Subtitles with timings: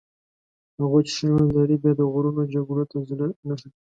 [0.79, 3.79] هغوی چې ښه ژوند لري بیا د غرونو جګړو ته زړه نه ښه کوي.